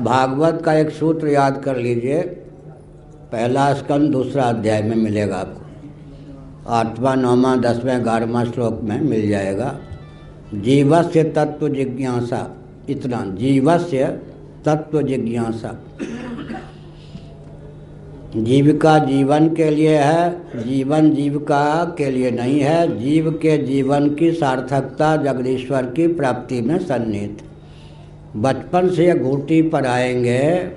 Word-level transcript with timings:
भागवत 0.00 0.62
का 0.64 0.74
एक 0.74 0.90
सूत्र 0.90 1.28
याद 1.28 1.62
कर 1.64 1.76
लीजिए। 1.76 2.22
पहला 3.32 3.74
स्कंद 3.74 4.10
दूसरा 4.10 4.44
अध्याय 4.44 4.82
में 4.82 4.96
मिलेगा 4.96 5.36
आपको। 5.36 5.66
आठवां, 6.68 7.16
नौवा, 7.16 7.56
दसवें, 7.56 8.04
ग्यारहवा 8.04 8.44
श्लोक 8.44 8.80
में 8.82 9.00
मिल 9.00 9.28
जाएगा। 9.28 9.78
जीवस्य 10.54 11.24
तत्व 11.24 11.68
जिज्ञासा। 11.68 12.56
इतना, 12.88 13.24
जीवस्य 13.26 14.18
तत्व 14.64 15.02
जिज्ञासा। 15.02 15.80
जीविका 18.36 18.98
जीवन 18.98 19.54
के 19.54 19.70
लिए 19.70 19.98
है, 19.98 20.40
जीवन 20.56 21.10
जीविका 21.10 21.84
के 21.84 22.10
लिए 22.10 22.30
नहीं 22.30 22.60
है। 22.60 22.98
जीव 22.98 23.30
के 23.30 23.58
जीवन 23.58 24.14
की 24.14 24.32
सार्थकता 24.32 25.16
जगदीश्वर 25.16 25.82
की 25.82 26.06
प्राप्ति 26.06 26.60
में 26.60 26.78
सन्निहित। 26.78 27.42
बचपन 28.36 28.88
से 28.88 29.18
घूटी 29.18 29.62
पर 29.62 29.86
आएँगे। 29.86 30.70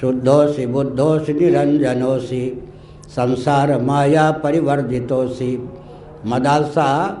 शुद्धोसी 0.00 0.66
बुद्धोसी 0.66 1.32
निरंजनोसी 1.32 2.68
संसार 3.08 3.80
माया 3.80 4.30
परिवर्जितोसी 4.30 5.68
मदालसा 6.26 7.16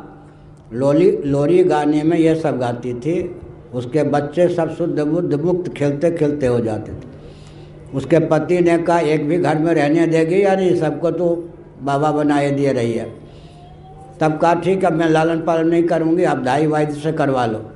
लोली, 0.72 1.10
लोरी 1.10 1.64
गाने 1.64 2.02
में 2.02 2.18
ये 2.18 2.34
सब 2.34 2.58
गाती 2.58 2.94
थी। 2.94 3.40
उसके 3.74 4.02
बच्चे 4.02 4.48
सब 4.48 4.76
शुद्ध 4.76 5.00
बुद्ध 5.00 5.34
मुक्त 5.34 5.72
खेलते 5.72 6.10
खेलते 6.10 6.46
हो 6.46 6.60
जाते 6.60 6.92
थे। 6.92 7.10
उसके 7.94 8.18
पति 8.18 8.60
ने 8.60 8.78
कहा, 8.78 8.98
एक 8.98 9.28
भी 9.28 9.38
घर 9.38 9.58
में 9.58 9.74
रहने 9.74 10.06
देगी 10.06 10.44
या 10.44 10.54
नहीं? 10.54 10.76
सबको 10.76 11.10
तो 11.10 11.48
बाबा 11.82 12.12
बनाए 12.12 12.50
दिए 12.50 12.72
रही 12.72 12.92
है। 12.92 13.12
तब 14.20 14.38
कहा, 14.38 14.54
ठीक 14.54 14.84
है, 14.84 14.94
मैं 14.94 15.08
लालन 15.08 15.40
पालन 15.40 15.68
नहीं 15.68 15.82
करूँगी, 15.82 16.24
आप 16.24 16.38
दाई 16.38 16.66
वाइद 16.66 16.90
से 16.90 17.12
करवा 17.12 17.46
लो। 17.46 17.70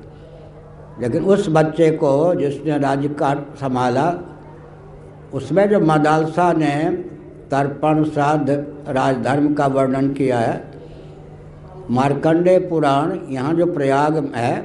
लेकिन 1.01 1.23
उस 1.25 1.47
बच्चे 1.49 1.89
को 1.93 2.13
जिसने 2.35 2.77
राज्य 2.79 3.07
का 3.11 3.33
संभाला, 3.55 4.13
उसमें 5.33 5.67
जो 5.69 5.79
मदालसा 5.81 6.51
ने 6.53 6.75
तर्पण 7.51 8.03
श्राद्ध 8.05 8.49
राजधर्म 8.89 9.53
का 9.53 9.67
वर्णन 9.67 10.11
किया 10.13 10.39
है, 10.39 10.63
मार्कंडे 11.91 12.57
पुराण, 12.59 13.17
यहाँ 13.29 13.53
जो 13.53 13.65
प्रयाग 13.65 14.17
है, 14.35 14.55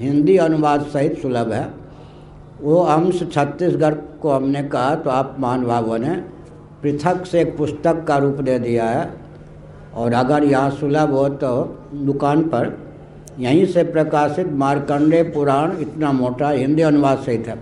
हिंदी 0.00 0.36
अनुवाद 0.38 0.82
सहित 0.84 1.18
सुलभ 1.18 1.52
है। 1.52 1.68
वो 2.60 2.80
अंश 2.80 3.22
छत्तीसगढ़ 3.24 3.94
को 4.22 4.30
हमने 4.30 4.62
कहा 4.64 4.94
तो 4.94 5.10
आप 5.10 5.36
महानुभावों 5.40 5.98
ने 5.98 6.14
पृथक 6.82 7.24
से 7.26 7.40
एक 7.40 7.56
पुस्तक 7.56 8.04
का 8.04 8.16
रूप 8.16 8.40
दे 8.40 8.58
दिया 8.58 8.84
है। 8.84 9.08
और 9.94 10.12
अगर 10.14 10.44
यहाँ 10.44 10.70
सुलभ 10.72 11.10
हो 11.10 11.28
तो 11.36 11.52
दुकान 11.94 12.42
पर 12.44 12.68
यहीं 13.38 13.64
से 13.66 13.82
प्रकाशित 13.84 14.52
मार्कंडे 14.54 15.22
पुराण 15.24 15.76
इतना 15.78 16.12
मोटा 16.12 16.50
हिंदी 16.50 16.82
अनुवाद 16.82 17.18
सहित 17.18 17.48
है। 17.48 17.58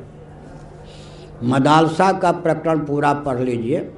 मदालसा 1.45 2.11
का 2.13 2.31
प्रकरण 2.33 2.79
पूरा 2.79 3.13
पढ़ 3.23 3.41
लीजिए 3.41 3.89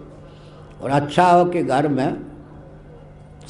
और 0.82 0.90
अच्छा 0.90 1.26
हो 1.26 1.44
कि 1.44 1.62
घर 1.62 1.88
में 1.88 2.16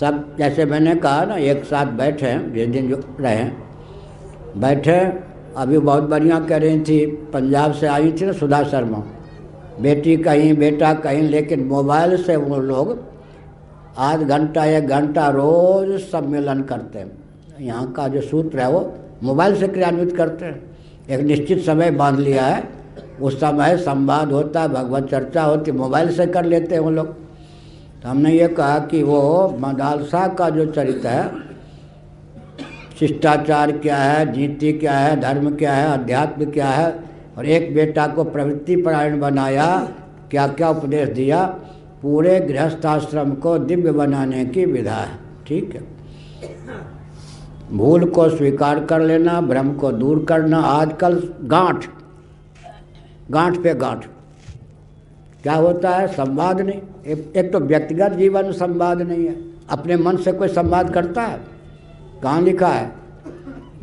सब, 0.00 0.36
जैसे 0.38 0.64
मैंने 0.64 0.94
कहा 0.96 1.24
ना, 1.24 1.36
एक 1.36 1.64
साथ 1.64 1.86
बैठे 1.98 2.32
जिस 2.50 2.68
दिन 2.68 2.88
जो 2.88 3.02
रहे 3.20 3.44
बैठे 4.60 4.98
अभी 5.56 5.78
बहुत 5.78 6.02
बढ़िया 6.02 6.38
कह 6.40 6.56
रही 6.56 6.80
थी, 6.80 7.06
पंजाब 7.32 7.72
से 7.72 7.86
आई 7.86 8.12
थी 8.12 8.26
ना 8.26 8.32
सुधा 8.32 8.62
शर्मा। 8.64 9.02
बेटी 9.80 10.16
कहीं, 10.16 10.54
बेटा 10.56 10.92
कहीं, 10.94 11.22
लेकिन 11.22 11.64
मोबाइल 11.64 12.16
से 12.24 12.36
वो 12.36 12.58
लोग 12.58 12.98
आध 13.98 14.22
घंटा, 14.22 14.64
एक 14.64 14.86
घंटा 14.86 15.28
रोज 15.28 16.00
सम्मेलन 16.02 16.62
करते 16.62 16.98
हैं। 16.98 17.25
यहाँ 17.60 17.92
का 17.92 18.08
जो 18.08 18.20
सूत्र 18.20 18.60
है 18.60 18.70
वो 18.70 18.94
मोबाइल 19.22 19.56
से 19.56 19.68
क्रियान्वित 19.68 20.16
करते 20.16 20.44
हैं। 20.44 20.62
एक 21.10 21.20
निश्चित 21.20 21.64
समय 21.64 21.90
बाँध 21.90 22.18
लिया 22.18 22.46
है। 22.46 22.62
उस 23.20 23.36
समय 23.40 23.76
संवाद 23.76 24.32
होता 24.32 24.62
है, 24.62 24.68
भगवत 24.68 25.08
चर्चा 25.10 25.42
होती, 25.42 25.72
मोबाइल 25.72 26.10
से 26.10 26.26
कर 26.26 26.44
लेते 26.44 26.74
हैं 26.74 26.82
वो 26.82 26.90
लोग। 26.90 27.06
तो 28.02 28.08
हमने 28.08 28.32
ये 28.32 28.48
कहा 28.48 28.78
कि 28.78 29.02
वो 29.02 29.48
मदालसा 29.60 30.28
का 30.28 30.50
जो 30.50 30.66
चरित्र 30.66 31.08
है, 31.08 31.30
शिष्टाचार 32.98 33.72
क्या 33.72 33.96
है, 33.96 34.36
नीति 34.36 34.72
क्या 34.72 34.92
है, 34.92 35.20
धर्म 35.20 35.56
क्या 35.56 35.72
है, 35.72 35.86
अध्यात्म 35.92 36.50
क्या 36.50 36.68
है, 36.68 37.00
और 37.38 37.46
एक 37.46 37.74
बेटा 37.74 38.06
को 38.06 38.24
प्रवृत्ति 38.24 38.76
परायण 38.76 39.20
बनाया 39.20 39.88
क्या 40.30 40.46
क्या 40.48 40.70
उपदेश 40.70 41.08
दिया, 41.08 41.44
पूरे 42.02 42.40
गृहस्थाश्रम 42.40 43.34
को 43.34 43.58
दिव्य 43.58 43.92
बनाने 43.92 44.44
की 44.44 44.64
विधा 44.64 44.94
है। 44.94 45.18
ठीक 45.46 45.74
है? 45.74 45.82
भूल 47.72 48.04
को 48.04 48.28
स्वीकार 48.28 48.84
कर 48.84 49.00
लेना 49.00 49.40
भ्रम 49.40 49.72
को 49.72 49.92
दूर 49.92 50.24
करना 50.24 50.58
आजकल 50.58 51.28
गांठ 51.42 51.86
गांठ 53.30 53.56
पे 53.62 53.74
गांठ। 53.74 54.06
क्या 55.42 55.54
होता 55.54 55.90
है? 55.90 56.06
संवाद 56.06 56.60
नहीं। 56.60 56.80
एक, 57.06 57.50
तो 57.52 57.60
व्यक्तिगत 57.60 58.12
जीवन 58.12 58.44
में 58.44 58.52
संवाद 58.52 59.02
नहीं 59.02 59.26
है। 59.26 59.36
अपने 59.70 59.96
मन 59.96 60.16
से 60.16 60.32
कोई 60.32 60.48
संवाद 60.48 60.94
करता 60.94 61.22
है? 61.22 61.40
कहाँ 62.22 62.40
लिखा 62.42 62.68
है? 62.68 62.92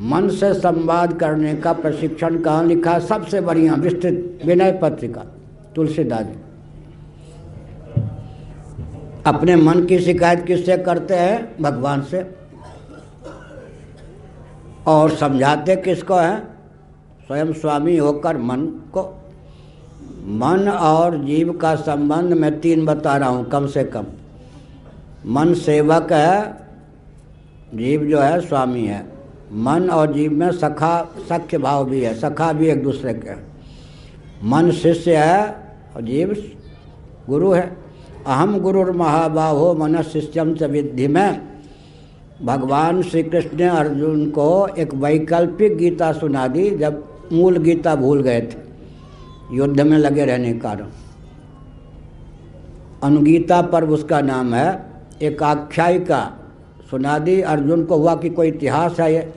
मन 0.01 0.29
से 0.29 0.53
संवाद 0.53 1.13
करने 1.13 1.55
का 1.55 1.73
प्रशिक्षण 1.73 2.41
कहाँ 2.41 2.65
लिखा 2.65 2.91
है? 2.91 2.99
सबसे 2.99 3.41
बढ़िया 3.41 3.73
विस्तृत 3.73 4.39
विनय 4.45 4.79
पत्रिका 4.81 5.25
तुलसीदास 5.75 6.25
जी। 6.25 6.35
अपने 9.25 9.55
मन 9.55 9.85
की 9.85 9.99
शिकायत 9.99 10.45
किससे 10.45 10.77
करते 10.77 11.13
हैं? 11.13 11.61
भगवान 11.61 12.01
से। 12.01 12.42
और 14.87 15.15
समझाते 15.15 15.75
किसको 15.75 16.15
हैं? 16.15 16.47
स्वयं 17.27 17.53
स्वामी 17.53 17.97
होकर 17.97 18.37
मन 18.37 18.65
को। 18.93 19.01
मन 20.25 20.69
और 20.69 21.17
जीव 21.17 21.51
का 21.53 21.75
संबंध 21.75 22.33
मैं 22.33 22.59
तीन 22.61 22.85
बता 22.85 23.17
रहा 23.17 23.29
हूँ, 23.29 23.49
कम 23.49 23.67
से 23.67 23.83
कम। 23.83 24.05
मन 25.25 25.53
सेवक 25.53 26.11
है, 26.11 26.67
जीव 27.73 28.03
जो 28.03 28.19
है 28.19 28.39
स्वामी 28.41 28.85
है। 28.85 29.05
मन 29.51 29.89
और 29.89 30.13
जीव 30.13 30.31
में 30.31 30.51
सखा, 30.51 31.09
सख्य 31.29 31.57
भाव 31.57 31.85
भी 31.85 32.01
है, 32.01 32.13
सखा 32.13 32.53
भी 32.53 32.67
एक 32.67 32.83
दूसरे 32.83 33.13
के 33.13 33.35
मन 34.43 34.71
शिष्य 34.71 35.15
है 35.15 35.47
और 35.95 36.01
जीव 36.01 36.35
गुरु 37.29 37.51
है। 37.51 37.65
अहम 38.27 38.59
गुरुर 38.59 38.91
महाबाहो 38.91 39.73
मन 39.73 40.01
शिष्यम 40.01 40.55
च 40.55 40.63
विद्धि 40.63 41.07
में। 41.07 41.52
भगवान 42.43 43.01
श्री 43.01 43.23
कृष्ण 43.23 43.57
ने 43.57 43.67
अर्जुन 43.67 44.29
को 44.29 44.67
एक 44.77 44.93
वैकल्पिक 44.93 45.77
गीता 45.77 46.11
सुना 46.11 46.47
दी, 46.47 46.69
जब 46.69 47.03
मूल 47.33 47.57
गीता 47.57 47.95
भूल 47.95 48.21
गए 48.21 48.41
थे, 48.41 48.57
युद्ध 49.51 49.81
में 49.81 49.97
लगे 49.97 50.25
रहने 50.25 50.53
के 50.53 50.59
कारण। 50.59 50.89
अनुगीता 53.03 53.61
पर्व 53.61 53.93
उसका 53.93 54.21
नाम 54.21 54.53
है 54.53 54.85
एक 55.21 55.43
आख्यायिका 55.43 56.21
सुना 56.91 57.17
दी, 57.19 57.39
अर्जुन 57.41 57.83
को 57.83 57.97
हुआ 57.97 58.15
कि 58.15 58.29
कोई 58.29 58.47
इतिहास 58.47 58.99
है 58.99 59.13
ये। 59.13 59.33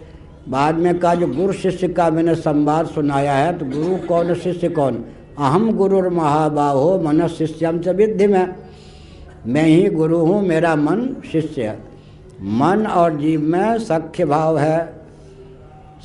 बाद 0.49 0.75
में 0.75 0.99
कहा, 0.99 1.15
जो 1.15 1.27
गुरु 1.27 1.53
शिष्य 1.53 1.89
का 1.89 2.11
मैंने 2.11 2.35
संवाद 2.35 2.87
सुनाया 2.87 3.35
है 3.35 3.59
तो 3.59 3.65
गुरु 3.67 3.97
कौन, 4.09 4.35
शिष्य 4.35 4.69
कौन? 4.69 5.05
अहम 5.39 5.73
गुरुर 5.73 6.09
महाबाहो 6.09 6.99
मन 7.01 7.27
शिष्यम 7.29 7.81
से 7.83 7.93
विद्धि 7.93 8.27
में। 8.27 8.55
मैं 9.47 9.65
ही 9.65 9.89
गुरु 9.91 10.19
हूँ, 10.19 10.43
मेरा 10.43 10.77
मन 10.77 11.09
शिष्य 11.33 11.63
है। 11.63 11.96
मन 12.41 12.87
और 12.87 13.17
जीव 13.17 13.41
में 13.41 13.79
सख्य 13.79 14.25
भाव 14.25 14.59
है, 14.59 14.95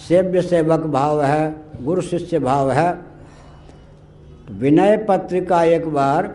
सेव्य 0.08 0.42
सेवक 0.42 0.80
भाव 0.80 1.24
है, 1.24 1.56
गुरु 1.84 2.02
शिष्य 2.02 2.40
भाव 2.40 2.72
है। 2.72 2.98
विनय 4.52 4.98
पत्रिका 4.98 5.64
एक 5.64 5.88
बार 5.88 6.28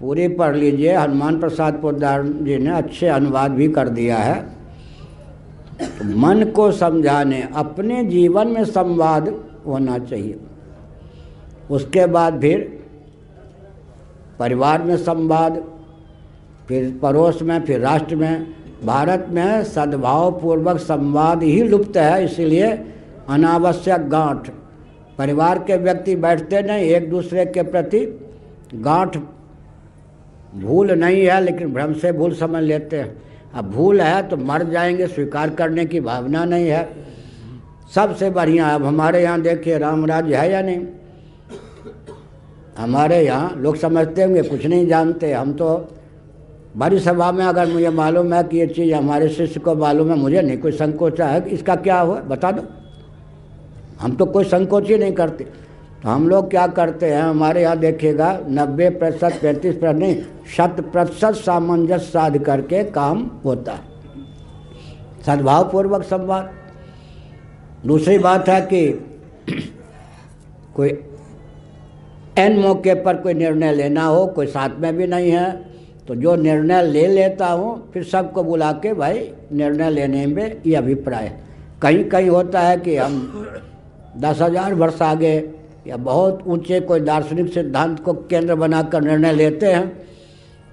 पूरी 0.00 0.28
पढ़ 0.28 0.56
लीजिए, 0.56 0.94
हनुमान 0.94 1.40
प्रसाद 1.40 1.74
पोदार 1.74 2.22
जी 2.22 2.58
ने 2.58 2.70
अच्छे 2.70 3.08
अनुवाद 3.08 3.50
भी 3.50 3.68
कर 3.68 3.88
दिया 3.88 4.18
है। 4.18 4.42
तो 5.80 6.16
मन 6.18 6.44
को 6.44 6.72
समझाने, 6.72 7.48
अपने 7.54 8.04
जीवन 8.04 8.48
में 8.48 8.64
संवाद 8.64 9.34
होना 9.66 9.98
चाहिए। 9.98 10.40
उसके 11.70 12.06
बाद 12.06 12.40
फिर 12.40 12.82
परिवार 14.38 14.82
में 14.82 14.96
संवाद, 14.96 15.64
फिर 16.68 16.98
पड़ोस 17.02 17.42
में, 17.42 17.60
फिर 17.64 17.80
राष्ट्र 17.80 18.16
में 18.16 18.54
भारत 18.82 19.26
में 19.30 19.64
सद्भाव 19.64 20.40
पूर्वक 20.40 20.78
संवाद 20.78 21.42
ही 21.42 21.62
लुप्त 21.62 21.96
है, 21.96 22.24
इसीलिए 22.24 22.72
अनावश्यक 23.28 24.08
गांठ। 24.08 24.50
परिवार 25.18 25.58
के 25.58 25.76
व्यक्ति 25.76 26.16
बैठते 26.16 26.62
नहीं, 26.62 26.82
एक 26.82 27.10
दूसरे 27.10 27.44
के 27.46 27.62
प्रति 27.62 28.20
गांठ 28.74 29.16
भूल 30.54 30.90
नहीं 30.90 31.26
है, 31.26 31.40
लेकिन 31.40 31.72
भ्रम 31.72 31.92
से 31.92 32.12
भूल 32.12 32.34
समझ 32.34 32.62
लेते 32.62 32.96
हैं। 32.96 33.22
अब 33.54 33.70
भूल 33.70 34.00
है 34.00 34.28
तो 34.28 34.36
मर 34.36 34.62
जाएँगे, 34.62 35.06
स्वीकार 35.06 35.50
करने 35.50 35.84
की 35.84 36.00
भावना 36.00 36.44
नहीं 36.44 36.68
है। 36.68 36.88
सबसे 37.94 38.30
बढ़िया, 38.30 38.68
अब 38.68 38.84
हमारे 38.84 39.22
यहाँ 39.22 39.40
देखिए, 39.40 39.78
राम 39.78 40.06
राज्य 40.06 40.36
है 40.36 40.52
या 40.52 40.62
नहीं? 40.62 40.86
हमारे 42.78 43.20
यहाँ, 43.20 43.54
लोग 43.56 43.76
समझते 43.76 44.22
होंगे, 44.22 44.42
कुछ 44.42 44.66
नहीं 44.66 44.86
जानते। 44.86 45.32
हम 45.32 45.52
तो 45.52 45.88
बड़ी 46.74 46.98
सभा 47.00 47.30
में 47.32 47.44
अगर 47.44 47.66
मुझे 47.66 47.90
मालूम 47.90 48.32
है 48.34 48.42
कि 48.44 48.58
ये 48.58 48.66
चीज़ 48.66 48.94
हमारे 48.94 49.28
शिष्य 49.28 49.60
को 49.60 49.74
मालूम 49.74 50.10
है, 50.10 50.16
मुझे 50.16 50.40
नहीं 50.42 50.58
कोई 50.58 50.72
संकोचा 50.72 51.26
है 51.26 51.48
इसका 51.48 51.74
क्या 51.76 51.98
हुआ, 52.00 52.20
बता 52.20 52.50
दो। 52.50 52.62
हम 54.00 54.14
तो 54.16 54.26
कोई 54.26 54.44
संकोच 54.44 54.88
ही 54.88 54.98
नहीं 54.98 55.12
करते। 55.12 55.44
तो 55.44 56.08
हम 56.08 56.28
लोग 56.28 56.50
क्या 56.50 56.66
करते 56.68 57.10
हैं, 57.10 57.22
हमारे 57.22 57.62
यहाँ 57.62 57.76
देखिएगा, 57.78 58.38
नब्बे 58.48 58.88
प्रतिशत, 58.90 59.38
पैंतीस 59.42 59.74
प्रतिशत 59.74 59.98
नहीं, 59.98 60.16
शत 60.56 60.80
प्रतिशत 60.92 61.34
सामंजस्य 61.34 62.06
साध 62.06 62.38
करके 62.38 62.82
काम 62.90 63.30
होता 63.44 63.72
है। 63.72 63.92
सद्भावपूर्वक 65.26 66.02
संवाद। 66.02 66.50
दूसरी 67.86 68.18
बात 68.18 68.48
है 68.48 68.60
कि 68.62 68.86
कोई 70.74 70.88
एन 72.38 72.58
मौके 72.58 72.94
पर 72.94 73.16
कोई 73.16 73.34
निर्णय 73.34 73.72
लेना 73.72 74.04
हो, 74.04 74.26
कोई 74.26 74.46
साथ 74.46 74.70
में 74.78 74.96
भी 74.96 75.06
नहीं 75.06 75.30
है 75.30 75.73
तो 76.08 76.14
जो 76.14 76.34
निर्णय 76.36 76.82
ले 76.82 77.06
लेता 77.08 77.46
हूँ, 77.46 77.90
फिर 77.92 78.04
सबको 78.04 78.42
बुला 78.44 78.70
के 78.74 78.92
भाई, 78.94 79.30
निर्णय 79.52 79.90
लेने 79.90 80.26
में 80.26 80.62
ये 80.66 80.74
अभिप्राय 80.76 81.32
कहीं 81.82 82.04
कहीं 82.04 82.28
होता 82.28 82.60
है 82.60 82.76
कि 82.78 82.96
हम 82.96 83.46
दस 84.16 84.40
हज़ार 84.40 84.74
वर्ष 84.74 85.00
आगे 85.02 85.32
या 85.86 85.96
बहुत 85.98 86.42
ऊँचे 86.46 86.80
कोई 86.82 87.00
दार्शनिक 87.00 87.52
सिद्धांत 87.54 88.00
को 88.00 88.12
केंद्र 88.12 88.54
बनाकर 88.54 89.02
निर्णय 89.02 89.32
लेते 89.32 89.72
हैं, 89.72 89.92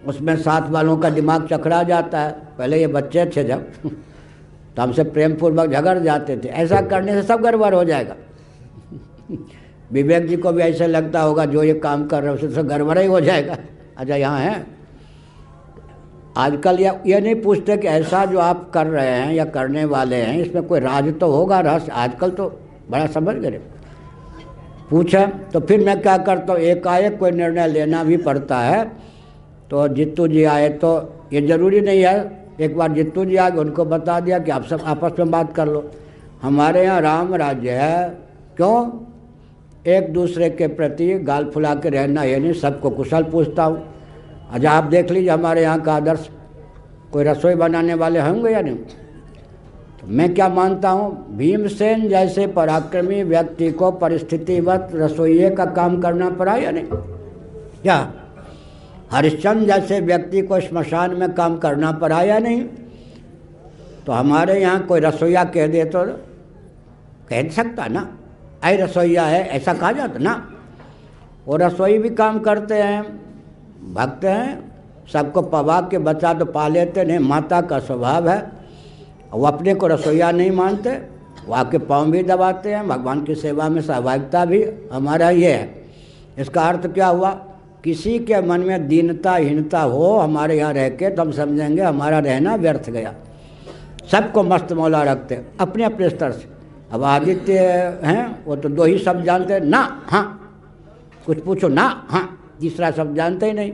उसमें 0.05 0.35
साथ 0.37 0.69
वालों 0.71 0.97
का 0.97 1.09
दिमाग 1.09 1.47
चकरा 1.47 1.81
जाता 1.83 2.19
है। 2.19 2.31
पहले 2.57 2.79
ये 2.79 2.87
बच्चे 2.89 3.25
थे 3.27 3.43
जब 3.43 3.65
तो 4.75 4.81
हमसे 4.81 5.03
प्रेम 5.05 5.33
पूर्वक 5.35 5.69
झगड़ 5.69 5.97
जाते 5.99 6.37
थे। 6.37 6.49
ऐसा 6.49 6.81
करने 6.83 7.13
से 7.13 7.23
सब 7.23 7.41
गड़बड़ 7.41 7.73
हो 7.73 7.83
जाएगा। 7.83 8.15
विवेक 9.91 10.27
जी 10.27 10.37
को 10.37 10.51
भी 10.51 10.61
ऐसे 10.63 10.87
लगता 10.87 11.21
होगा, 11.21 11.45
जो 11.45 11.63
ये 11.63 11.73
काम 11.75 12.05
कर 12.07 12.23
रहे 12.23 12.33
हैं, 12.33 12.49
उससे 12.49 12.63
गड़बड़ 12.65 12.97
ही 12.99 13.07
हो 13.07 13.19
जाएगा। 13.21 13.57
अच्छा 13.97 14.15
यहाँ 14.15 14.39
है। 14.39 14.65
आजकल 16.37 16.79
या, 16.79 16.93
ये 17.05 17.19
नहीं 17.19 17.35
पूछते 17.35 17.77
कि 17.77 17.87
ऐसा 17.87 18.25
जो 18.25 18.39
आप 18.39 18.69
कर 18.73 18.87
रहे 18.87 19.07
हैं 19.07 19.33
या 19.33 19.45
करने 19.45 19.85
वाले 19.85 20.15
हैं, 20.15 20.37
इसमें 20.39 20.63
कोई 20.63 20.79
राज 20.79 21.13
तो 21.19 21.31
होगा, 21.31 21.59
रहस्य 21.59 21.91
आजकल 21.91 22.31
तो 22.31 22.47
बड़ा 22.89 23.05
समझ 23.07 23.35
गए। 23.35 23.59
पूछा 24.89 25.25
तो 25.53 25.59
फिर 25.59 25.85
मैं 25.85 26.01
क्या 26.01 26.17
करता 26.17 26.53
हूँ? 26.53 26.61
एकाएक 26.61 27.17
कोई 27.19 27.31
निर्णय 27.31 27.67
लेना 27.67 28.03
भी 28.03 28.17
पड़ता 28.17 28.59
है। 28.59 28.83
तो 29.69 29.87
जित्तू 29.87 30.27
जी 30.27 30.43
आए 30.43 30.69
तो 30.69 30.89
ये 31.33 31.41
ज़रूरी 31.41 31.81
नहीं 31.81 32.01
है। 32.01 32.39
एक 32.59 32.77
बार 32.77 32.91
जित्तू 32.91 33.25
जी 33.25 33.35
आ 33.35 33.49
गए, 33.49 33.59
उनको 33.59 33.85
बता 33.85 34.19
दिया 34.19 34.39
कि 34.39 34.51
आप 34.51 34.65
सब 34.65 34.81
आपस 34.85 35.19
में 35.19 35.31
बात 35.31 35.53
कर 35.53 35.67
लो। 35.67 35.89
हमारे 36.41 36.83
यहाँ 36.83 37.01
राम 37.01 37.33
राज्य 37.35 37.71
है। 37.71 38.09
क्यों? 38.57 38.89
एक 39.87 40.11
दूसरे 40.13 40.49
के 40.49 40.67
प्रति 40.67 41.13
गाल 41.19 41.45
फुला 41.45 41.73
के 41.75 41.89
रहना, 41.89 42.23
ये 42.23 42.39
नहीं, 42.39 42.53
सबको 42.53 42.89
कुशल 42.89 43.23
पूछता 43.23 43.63
हूँ। 43.63 43.83
अच्छा 44.51 44.71
आप 44.71 44.83
देख 44.83 45.12
लीजिए, 45.12 45.30
हमारे 45.30 45.62
यहाँ 45.62 45.81
का 45.81 45.94
आदर्श 45.94 46.30
कोई 47.12 47.24
रसोई 47.24 47.56
बनाने 47.56 47.94
वाले 47.94 48.19
होंगे 48.19 48.51
या 48.51 48.62
नहीं? 48.62 48.75
तो 48.75 50.07
मैं 50.07 50.33
क्या 50.33 50.48
मानता 50.50 50.89
हूँ, 50.89 51.38
भीमसेन 51.38 52.07
जैसे 52.09 52.48
पराक्रमी 52.48 53.21
व्यक्ति 53.24 53.71
को 53.71 53.92
परिस्थितिवत 53.94 54.89
रसोइये 54.94 55.50
का 55.50 55.65
काम 55.68 56.00
करना 56.01 56.30
पड़ा 56.31 56.56
या 56.56 56.71
नहीं? 56.71 56.86
क्या 57.81 58.13
हरिश्चंद्र 59.12 59.65
जैसे 59.68 60.00
व्यक्ति 60.01 60.42
को 60.42 60.59
स्मशान 60.59 61.15
में 61.15 61.33
काम 61.36 61.57
करना 61.57 61.92
पड़ा 61.94 62.21
या 62.21 62.39
नहीं? 62.39 62.63
तो 64.06 64.12
हमारे 64.12 64.59
यहाँ 64.62 64.86
कोई 64.86 65.00
रसोईया 65.00 65.44
कह 65.45 65.68
दे 65.68 65.83
तो 65.86 66.03
कह 67.30 67.50
सकता 67.50 67.88
ना। 67.88 68.07
आई 68.63 68.77
रसोईया 68.77 69.24
है, 69.24 69.48
ऐसा 69.48 69.74
कहा 69.74 69.92
जाता 69.92 70.19
ना। 70.19 70.33
वो 71.48 71.56
रसोई 71.57 71.98
भी 71.98 72.09
काम 72.12 72.39
करते 72.39 72.75
हैं 72.75 73.30
भक्त 73.81 74.25
हैं, 74.25 74.71
सबको 75.13 75.41
पवा 75.41 75.81
के 75.81 75.97
बच्चा 75.97 76.33
तो 76.33 76.45
पा 76.45 76.67
लेते, 76.67 77.03
नहीं, 77.03 77.19
माता 77.19 77.61
का 77.61 77.79
स्वभाव 77.79 78.29
है। 78.29 78.51
वो 79.33 79.47
अपने 79.47 79.73
को 79.73 79.87
रसोईया 79.87 80.31
नहीं 80.31 80.51
मानते, 80.51 80.91
वो 81.47 81.53
आपके 81.53 81.77
पाँव 81.77 82.11
भी 82.11 82.23
दबाते 82.23 82.73
हैं, 82.73 82.87
भगवान 82.87 83.23
की 83.23 83.35
सेवा 83.35 83.69
में 83.69 83.81
सहभागिता 83.81 84.45
भी 84.45 84.63
हमारा 84.93 85.29
ये 85.29 85.51
है। 85.51 85.83
इसका 86.37 86.61
अर्थ 86.61 86.87
क्या 86.87 87.07
हुआ? 87.07 87.31
किसी 87.83 88.19
के 88.19 88.41
मन 88.41 88.59
में 88.59 88.87
दीनता, 88.87 89.35
हीनता 89.35 89.81
हो, 89.81 90.17
हमारे 90.17 90.57
यहाँ 90.57 90.73
रह 90.73 90.89
के 90.89 91.09
तो 91.09 91.21
हम 91.21 91.31
समझेंगे 91.31 91.81
हमारा 91.81 92.19
रहना 92.19 92.55
व्यर्थ 92.55 92.89
गया। 92.89 93.13
सबको 94.11 94.43
मस्त 94.43 94.73
मौला 94.73 95.03
रखते, 95.03 95.41
अपने 95.59 95.83
अपने 95.83 96.09
स्तर 96.09 96.31
से। 96.31 96.49
अब 96.91 97.03
आदित्य 97.03 97.59
हैं, 98.03 98.45
वो 98.45 98.55
तो 98.55 98.69
दो 98.69 98.83
ही 98.83 98.97
शब्द 98.97 99.25
जानते 99.25 99.59
ना 99.59 100.01
हाँ। 100.07 100.37
कुछ 101.25 101.39
पूछो, 101.39 101.67
ना 101.67 102.05
हाँ। 102.09 102.37
तीसरा 102.61 102.91
शब्द 102.91 103.15
जानते 103.15 103.45
ही 103.45 103.53
नहीं। 103.53 103.71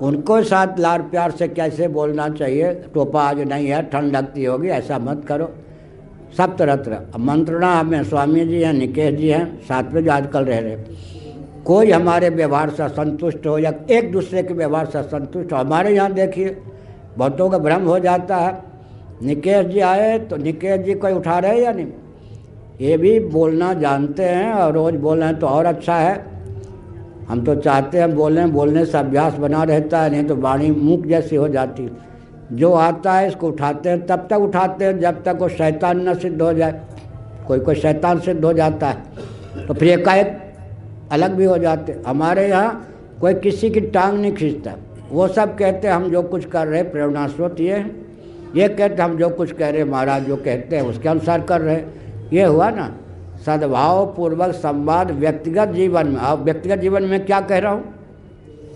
उनको 0.00 0.42
साथ 0.42 0.78
लार 0.78 1.02
प्यार 1.02 1.30
से 1.30 1.48
कैसे 1.48 1.88
बोलना 1.88 2.28
चाहिए, 2.28 2.72
टोपा 2.94 3.22
आज 3.22 3.40
नहीं 3.42 3.66
है, 3.66 3.82
ठंड 3.82 4.16
लगती 4.16 4.44
होगी, 4.44 4.68
ऐसा 4.68 4.98
मत 4.98 5.24
करो। 5.28 5.50
सब 6.36 6.56
तरह 6.56 6.76
तरह। 6.76 7.18
मंत्रणा 7.18 7.72
हमें 7.72 8.02
स्वामी 8.04 8.44
जी 8.46 8.62
हैं, 8.62 8.72
निकेश 8.72 9.14
जी 9.14 9.28
हैं, 9.28 9.60
साथ 9.62 9.92
में 9.92 10.04
जो 10.04 10.12
आजकल 10.12 10.44
रह 10.44 10.58
रहे 10.58 10.76
कोई 11.64 11.90
हमारे 11.90 12.28
व्यवहार 12.30 12.70
से 12.70 12.88
संतुष्ट 12.88 13.46
हो 13.46 13.58
या 13.58 13.72
एक 13.90 14.10
दूसरे 14.12 14.42
के 14.42 14.54
व्यवहार 14.54 14.86
से 14.86 15.02
संतुष्ट 15.02 15.52
हो, 15.52 15.58
हमारे 15.58 15.94
यहाँ 15.94 16.12
देखिए, 16.12 16.56
बहुतों 17.18 17.48
का 17.50 17.58
भ्रम 17.58 17.84
हो 17.84 17.98
जाता 17.98 18.36
है। 18.36 18.56
निकेश 19.22 19.66
जी 19.66 19.80
आए 19.80 20.18
तो 20.20 20.36
निकेश 20.36 20.80
जी 20.80 20.94
कोई 20.94 21.12
उठा 21.12 21.38
रहे 21.38 21.62
या 21.62 21.72
नहीं? 21.72 21.86
ये 22.80 22.96
भी 22.96 23.18
बोलना 23.20 23.72
जानते 23.74 24.24
हैं 24.24 24.52
और 24.52 24.72
रोज़ 24.72 24.96
बोल 24.96 25.18
रहे 25.18 25.28
हैं 25.28 25.38
तो 25.38 25.46
और 25.46 25.66
अच्छा 25.66 25.96
है। 25.96 26.37
हम 27.28 27.44
तो 27.44 27.54
चाहते 27.56 27.98
हैं 27.98 28.14
बोलें 28.14 28.52
बोलने 28.52 28.84
से 28.86 28.98
अभ्यास 28.98 29.34
बना 29.36 29.62
रहता 29.64 30.00
है, 30.00 30.10
नहीं 30.10 30.24
तो 30.24 30.36
वाणी 30.36 30.70
मुख 30.72 31.06
जैसी 31.06 31.36
हो 31.36 31.48
जाती 31.48 31.88
जो 32.52 32.72
आता 32.72 33.12
है, 33.12 33.26
इसको 33.28 33.48
उठाते 33.48 33.88
हैं, 33.88 34.06
तब 34.06 34.26
तक 34.30 34.38
उठाते 34.38 34.84
हैं, 34.84 34.98
जब 35.00 35.22
तक 35.24 35.38
वो 35.40 35.48
शैतान 35.50 36.08
न 36.08 36.14
सिद्ध 36.16 36.40
हो 36.42 36.52
जाए। 36.52 36.80
कोई 37.46 37.58
कोई 37.60 37.74
शैतान 37.76 38.20
सिद्ध 38.20 38.44
हो 38.44 38.52
जाता 38.52 38.88
है 38.88 39.66
तो 39.66 39.74
फिर 39.74 39.88
एकाएक 39.90 40.36
अलग 41.12 41.34
भी 41.34 41.44
हो 41.44 41.56
जाते 41.58 41.96
हमारे 42.06 42.48
यहाँ 42.48 42.86
कोई 43.20 43.34
किसी 43.36 43.70
की 43.70 43.80
टांग 43.80 44.18
नहीं 44.20 44.32
खींचता। 44.32 44.74
वो 45.10 45.28
सब 45.28 45.56
कहते 45.58 45.88
हम 45.88 46.10
जो 46.10 46.22
कुछ 46.24 46.44
कर 46.46 46.66
रहे 46.66 46.82
प्रेरणा 46.84 47.26
स्रोत 47.28 47.60
ये 47.60 47.78
ये 48.56 48.68
कहते 48.68 49.02
हम 49.02 49.16
जो 49.18 49.28
कुछ 49.30 49.52
कह 49.52 49.70
रहे 49.70 49.84
महाराज 49.84 50.26
जो 50.26 50.36
कहते 50.38 50.76
हैं, 50.76 50.82
उसके 50.84 51.08
अनुसार 51.08 51.40
कर 51.42 51.60
रहे 51.60 51.82
ये 52.32 52.44
हुआ 52.44 52.70
ना? 52.70 52.90
सद्भाव 53.48 54.14
पूर्वक 54.16 54.50
संवाद 54.54 55.10
व्यक्तिगत 55.10 55.68
जीवन 55.68 56.06
में। 56.06 56.16
अब 56.16 56.38
व्यक्तिगत 56.38 56.78
जीवन 56.78 57.02
में 57.02 57.26
क्या 57.26 57.40
कह 57.40 57.58
रहा 57.58 57.72
हूँ? 57.72 57.84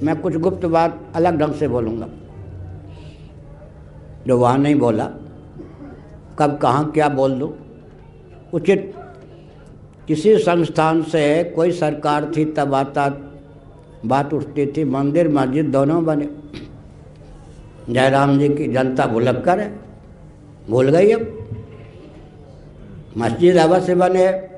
मैं 0.02 0.20
कुछ 0.20 0.36
गुप्त 0.36 0.66
बात 0.66 1.00
अलग 1.14 1.38
ढंग 1.38 1.54
से 1.54 1.68
बोलूँगा। 1.68 2.08
जो 4.26 4.38
वहाँ 4.38 4.58
नहीं 4.58 4.74
बोला, 4.74 5.04
कब 6.38 6.58
कहाँ 6.58 6.90
क्या 6.90 7.08
बोल 7.08 7.38
दूँ? 7.38 7.52
उचित। 8.52 8.94
किसी 10.08 10.36
संस्थान 10.38 11.02
से 11.02 11.44
कोई 11.44 11.72
सरकार 11.72 12.32
थी, 12.36 12.44
तब 12.44 12.74
आता 12.74 13.08
बात 14.06 14.34
उठती 14.34 14.66
थी, 14.66 14.84
मंदिर, 14.84 15.28
मस्जिद 15.28 15.66
दोनों 15.66 16.04
बने। 16.04 16.28
जयराम 17.90 18.38
जी 18.38 18.48
की 18.48 18.72
जनता 18.72 19.06
भुलक 19.06 19.44
कर 19.44 19.60
है, 19.60 19.78
भूल 20.70 20.90
गई 20.90 21.12
अब। 21.12 21.38
मस्जिद 23.18 23.56
अवश्य 23.56 23.94
बने 23.94 24.51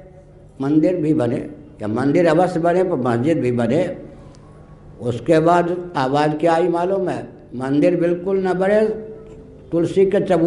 मंदिर 0.60 0.96
भी 0.96 1.14
बने, 1.14 1.50
या 1.82 1.88
मंदिर 1.88 2.26
अवश्य 2.28 2.60
बने, 2.60 2.84
पर 2.84 2.96
मस्जिद 2.96 3.38
भी 3.38 3.52
बने। 3.52 3.96
उसके 5.00 5.40
बाद 5.40 5.92
आवाज़ 5.96 6.32
क्या 6.32 6.54
आई 6.54 6.68
मालूम 6.68 7.08
है? 7.08 7.28
मंदिर 7.54 8.00
बिल्कुल 8.00 8.46
न 8.46 8.52
बने, 8.52 8.80
तुलसी 9.70 10.06
के 10.06 10.20
चबू 10.20 10.42